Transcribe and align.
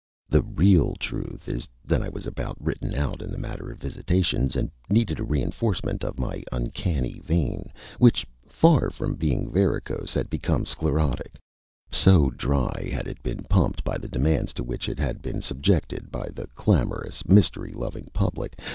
The 0.27 0.41
real 0.41 0.95
truth 0.95 1.47
is 1.47 1.67
that 1.85 2.01
I 2.01 2.09
was 2.09 2.25
about 2.25 2.57
written 2.59 2.95
out 2.95 3.21
in 3.21 3.29
the 3.29 3.37
matter 3.37 3.69
of 3.69 3.77
visitations, 3.77 4.55
and 4.55 4.71
needed 4.89 5.19
a 5.19 5.23
reinforcement 5.23 6.03
of 6.03 6.17
my 6.17 6.41
uncanny 6.51 7.21
vein, 7.23 7.71
which, 7.99 8.25
far 8.47 8.89
from 8.89 9.13
being 9.13 9.47
varicose, 9.51 10.15
had 10.15 10.27
become 10.27 10.65
sclerotic, 10.65 11.35
so 11.91 12.31
dry 12.31 12.89
had 12.91 13.07
it 13.07 13.21
been 13.21 13.43
pumped 13.43 13.83
by 13.83 13.99
the 13.99 14.07
demands 14.09 14.53
to 14.53 14.63
which 14.63 14.89
it 14.89 14.97
had 14.97 15.21
been 15.21 15.39
subjected 15.39 16.09
by 16.09 16.29
a 16.35 16.47
clamorous, 16.47 17.23
mystery 17.29 17.71
loving 17.71 18.09
public. 18.11 18.57